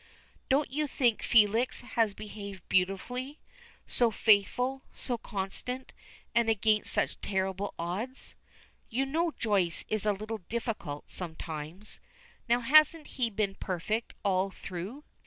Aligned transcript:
Don't 0.49 0.71
you 0.71 0.87
think 0.87 1.21
Felix 1.21 1.81
has 1.81 2.15
behaved 2.15 2.67
beautifully 2.67 3.37
so 3.85 4.09
faithful, 4.09 4.81
so 4.91 5.15
constant, 5.19 5.93
and 6.33 6.49
against 6.49 6.91
such 6.91 7.21
terrible 7.21 7.75
odds? 7.77 8.33
You 8.89 9.05
know 9.05 9.31
Joyce 9.37 9.85
is 9.89 10.03
a 10.07 10.11
little 10.13 10.39
difficult 10.49 11.03
sometimes. 11.11 11.99
Now 12.49 12.61
hasn't 12.61 13.05
he 13.21 13.29
been 13.29 13.53
perfect 13.53 14.15
all 14.25 14.49
through?" 14.49 15.03